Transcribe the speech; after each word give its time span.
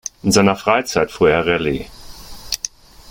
In 0.23 0.31
seiner 0.31 0.55
Freizeit 0.55 1.11
fuhr 1.11 1.29
er 1.29 1.45
Rallye. 1.45 1.85